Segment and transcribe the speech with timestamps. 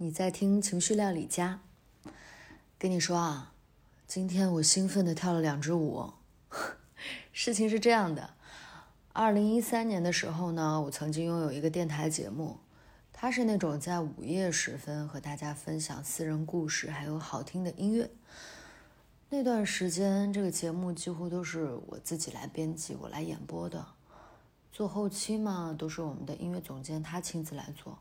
[0.00, 1.58] 你在听情绪料理家。
[2.78, 3.52] 跟你说啊，
[4.06, 6.12] 今天我兴奋的跳了两支舞。
[7.32, 8.34] 事情是这样的，
[9.12, 12.58] 二零一三年的时候呢，我曾经拥有一个电台节目，
[13.12, 18.08] 它是那种在午夜时分和大家分享私人故事，还有好听的音乐。
[19.30, 23.84] 那段时间，这个节目几乎都是我自己来编辑，我来演播的。
[24.72, 27.98] 做后期嘛，都是我们的音乐总监他亲自来做。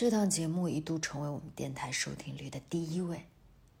[0.00, 3.26] 这档节目一度成为我们电台收听率的第一位，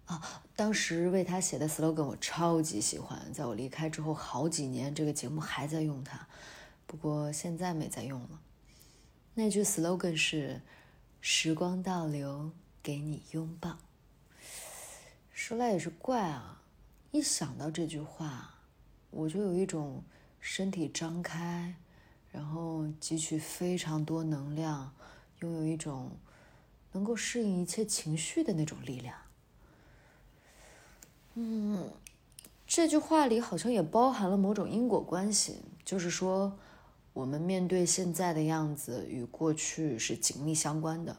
[0.06, 6.26] 啊，当时为他写的 slogan 我超级喜欢，在我离开之后好几年，这个节目还在用它，
[6.88, 8.40] 不过现在没再用了。
[9.34, 10.60] 那句 slogan 是
[11.22, 12.50] “时光倒流，
[12.82, 13.78] 给你拥抱”。
[15.32, 16.60] 说来也是怪啊，
[17.12, 18.56] 一想到这句话，
[19.10, 20.02] 我就有一种
[20.40, 21.76] 身体张开，
[22.32, 24.92] 然后汲取非常多能量。
[25.40, 26.12] 拥有一种
[26.92, 29.16] 能够适应一切情绪的那种力量。
[31.34, 31.92] 嗯，
[32.66, 36.58] 这句话里好像也包含了某种因果关系，就是说，
[37.12, 41.16] 我们面对现在的样子与过去是紧密相关的。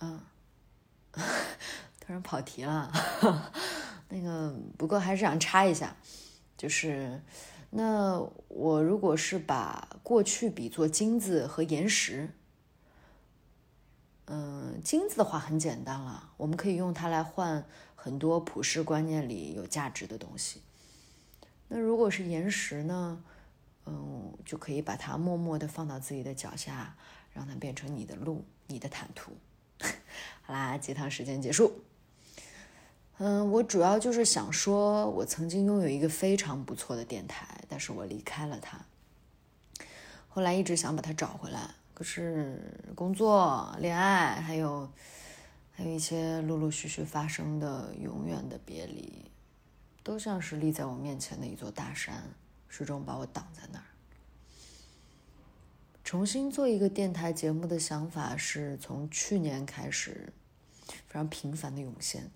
[0.00, 0.20] 嗯，
[1.12, 2.92] 突然跑题了，
[4.10, 5.96] 那个不过还是想插一下，
[6.56, 7.20] 就是。
[7.76, 12.30] 那我如果是把过去比作金子和岩石，
[14.26, 20.62] 嗯，金子的话很简单了，我们可以用它来换很多普世观念里有价值的东西。
[21.66, 23.24] 那如果是岩石呢？
[23.86, 26.96] 嗯，就可以把它默默的放到自己的脚下，
[27.32, 29.32] 让它变成你的路，你的坦途。
[30.42, 31.82] 好啦，鸡汤时间结束。
[33.18, 38.78] 嗯，我主要就是想说，我曾经拥有一个非常不错的电台，但是我离开了他。
[40.28, 42.62] 后来一直想把他找回来，可是
[42.94, 44.88] 工作、恋爱，还有
[45.72, 49.24] 还有一些陆陆续续发生的永远的别离，
[50.04, 52.22] 都像是立在我面前的一座大山，
[52.68, 53.84] 始终把我挡在那儿。
[56.04, 60.32] 重新做一个电台节目的想法，是从去年开始，
[60.86, 62.30] 非常频繁的涌现。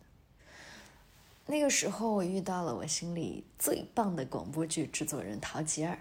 [1.51, 5.99] 那个时候，我遇到了我心里最棒的广播剧制作人陶吉尔。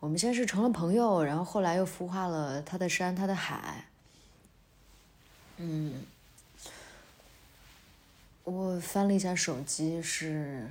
[0.00, 3.86] 我们先是成了朋友，然后后来又孵化了他的山，他的海。
[5.58, 6.04] 嗯，
[8.42, 10.68] 我翻了一下手机，是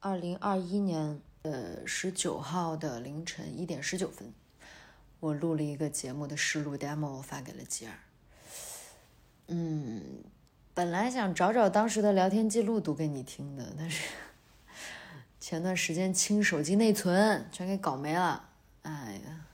[0.00, 4.32] 二零二一年呃十九号的凌晨一点十九分，
[5.20, 7.92] 我录了一个节目的试录 demo 发给了吉尔。
[9.48, 9.85] 嗯。
[10.76, 14.10] 本来想找找当时的聊天记录读给你听的，但是
[15.40, 18.50] 前段时间清手机内存全给搞没了。
[18.82, 19.46] 哎呀，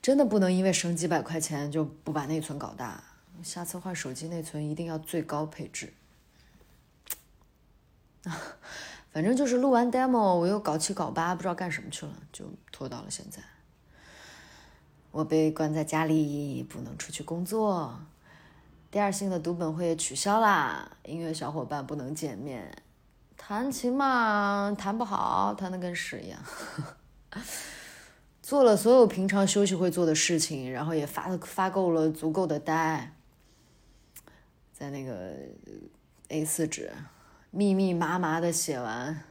[0.00, 3.02] 真的不能因为省几百块钱就不把内存搞大。
[3.42, 5.92] 下次换手机内存一定要最高配置。
[9.10, 13.42] 反正就是录完 demo，我又搞七搞八，不知道干什么去了，就拖到了现在。
[15.10, 17.98] 我被关在家里，不能出去工作。
[18.90, 22.74] 第二性的读本会取消啦，音乐小伙伴不能见面，
[23.36, 26.40] 弹琴嘛弹不好，弹的跟屎一样。
[28.40, 33.12] 做了所有平常休息会做的事情，然后也发发够了足够的呆，
[34.72, 35.34] 在那个
[36.28, 36.90] A 四纸
[37.50, 39.22] 密密麻麻的写完，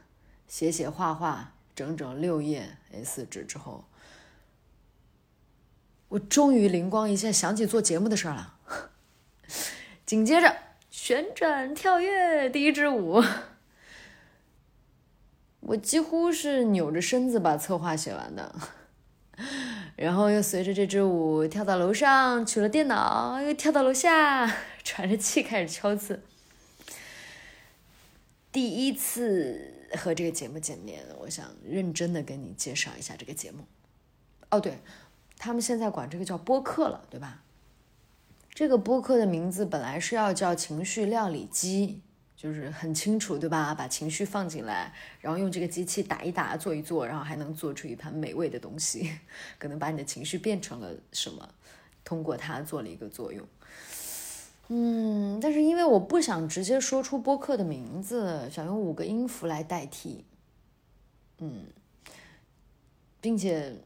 [0.46, 3.82] 写写画画，整整六页 A 四纸之后，
[6.06, 8.57] 我终于灵光一现，想起做节目的事儿了。
[10.08, 10.56] 紧接着
[10.88, 13.22] 旋转跳跃第一支舞，
[15.60, 18.54] 我几乎是扭着身子把策划写完的，
[19.96, 24.50] 然后又随着这支舞跳到楼上取了电脑，又跳到楼下
[24.82, 26.22] 喘着气开始敲字。
[28.50, 33.66] 第一次和这个节目见面，我想认真的跟你介绍一下这个节目。
[34.48, 34.78] 哦，对，
[35.36, 37.42] 他们现在管这个叫播客了，对吧？
[38.58, 42.00] 这个播客的名字本来是要叫情绪料理机，
[42.36, 43.72] 就是很清楚，对吧？
[43.72, 49.12] 把情绪放进来，然后用这个机器打一打，做一做，然后还能做出一盘美味的东西，
[49.60, 51.48] 可能把你的情绪变成了什么，
[52.04, 53.46] 通过它做了一个作用。
[54.66, 60.24] 嗯，但是因为我不想直接说出播客的名字，想用五个音符来代替。
[61.38, 61.64] 嗯，
[63.20, 63.76] 并且。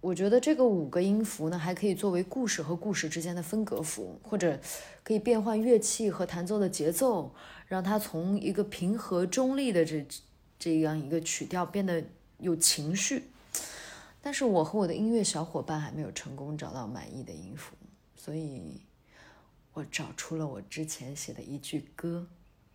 [0.00, 4.58] 我觉得这个五个音符呢，还可以作为故事和故事之间的分隔符，或者
[5.02, 7.34] 可以变换乐器和弹奏的节奏，
[7.66, 10.06] 让它从一个平和中立的这
[10.58, 12.02] 这样一个曲调变得
[12.38, 13.24] 有情绪。
[14.22, 17.76] 但是我和我的音乐小伙伴还没有成功找到满意的音符，
[18.16, 18.80] 所以
[19.74, 22.26] 我找出了我之前写的一句歌，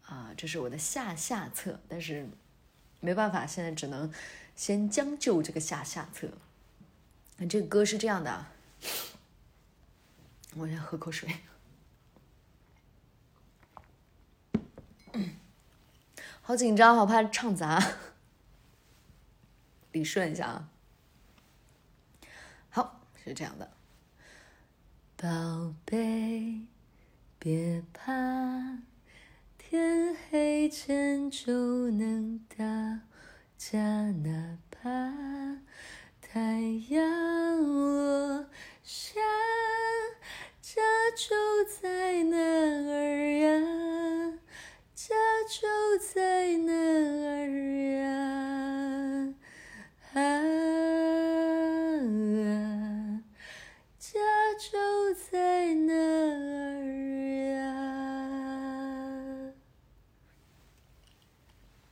[0.04, 2.28] 啊，这是我的下下策，但是
[3.00, 4.12] 没办法，现在只能
[4.56, 6.30] 先将就这个下下策。
[7.38, 8.46] 那这个歌是这样的，
[10.56, 11.30] 我先喝口水，
[16.42, 17.82] 好紧张，好怕唱砸，
[19.92, 20.70] 理顺一下啊。
[22.70, 23.72] 好是这样的，
[25.18, 26.62] 宝贝，
[27.38, 28.14] 别怕，
[29.58, 32.64] 天黑前就能到
[33.58, 34.90] 家，哪怕
[36.36, 36.42] 太
[36.90, 38.46] 阳落
[38.84, 39.22] 下，
[40.62, 40.82] 家
[41.16, 43.48] 就在那儿呀，
[44.94, 45.16] 家
[45.48, 47.48] 就在那儿
[48.02, 48.04] 呀，
[50.14, 50.20] 啊。
[53.98, 54.20] 家
[54.60, 56.84] 就在那儿
[57.54, 57.56] 呀。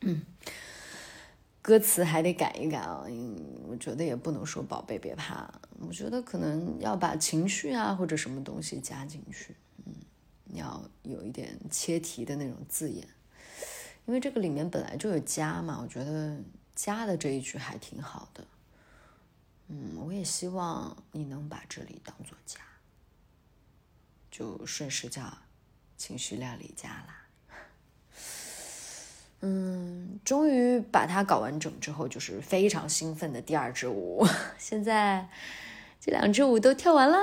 [0.02, 0.22] 嗯，
[1.64, 3.06] 歌词还得改一改啊，
[3.66, 5.50] 我觉得也不能说“宝贝别怕”，
[5.80, 9.56] 我觉得可能要把情绪啊或者什么东西加进去，
[9.86, 9.94] 嗯，
[10.54, 13.08] 要有一点切题的那种字眼，
[14.06, 16.38] 因为这个里面本来就有家嘛，我觉得
[16.76, 18.46] 家的这一句还挺好的。
[19.70, 22.60] 嗯，我也希望你能把这里当做家，
[24.30, 25.38] 就顺势叫
[25.96, 27.23] 情绪料理家啦。
[29.46, 34.26] 嗯，终于把它搞完整之后，就是非常兴奋的第二支舞。
[34.58, 35.28] 现在
[36.00, 37.18] 这两支舞都跳完了。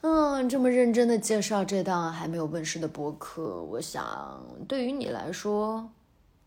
[0.00, 5.88] 嗯，这么认真的介绍这档还没有问世的播客，我想对于你来说，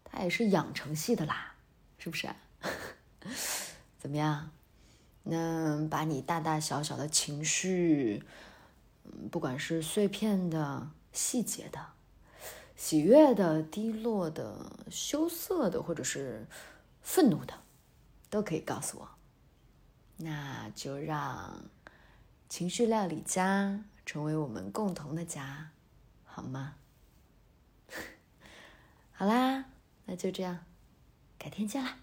[0.03, 1.53] 它也是养成系的啦，
[1.97, 2.27] 是不是？
[3.97, 4.51] 怎么样？
[5.23, 8.21] 能把你大大小小的情绪，
[9.31, 11.79] 不管是碎片的、细节的、
[12.81, 16.47] 喜悦的、低落的、羞涩的，或者是
[17.03, 17.53] 愤怒的，
[18.27, 19.07] 都可以告诉我。
[20.17, 21.65] 那就让
[22.49, 25.69] 情绪料理家成为我们共同的家，
[26.25, 26.73] 好吗？
[29.13, 29.65] 好啦，
[30.05, 30.65] 那就这样，
[31.37, 31.99] 改天见啦。